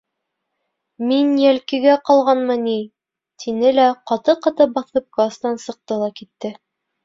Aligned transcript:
Мин 1.11 1.29
йәлкегә 1.47 1.97
ҡалғанмы 2.11 2.57
ни?! 2.63 2.75
-тине 2.89 3.75
лә, 3.79 3.87
ҡаты-ҡаты 4.15 4.71
баҫып 4.81 5.09
кластан 5.19 5.65
сыҡты 5.69 6.03
ла 6.05 6.13
китте. 6.21 6.57